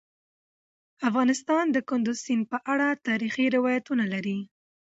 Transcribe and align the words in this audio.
افغانستان 1.09 1.65
د 1.71 1.77
کندز 1.89 2.17
سیند 2.25 2.43
په 2.51 2.57
اړه 2.73 2.87
تاریخي 3.07 3.45
روایتونه 3.55 4.05
لري. 4.13 4.39